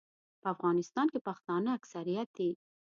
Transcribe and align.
په 0.41 0.47
افغانستان 0.55 1.07
کې 1.13 1.19
پښتانه 1.27 1.69
اکثریت 1.77 2.29
دي. 2.37 2.51